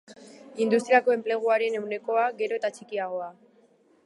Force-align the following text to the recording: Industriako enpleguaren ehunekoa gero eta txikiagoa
Industriako 0.65 1.13
enpleguaren 1.17 1.77
ehunekoa 1.81 2.27
gero 2.43 2.61
eta 2.63 2.73
txikiagoa 2.79 3.31